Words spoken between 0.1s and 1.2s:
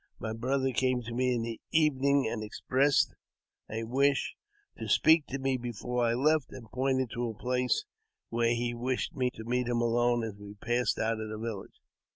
My brother came to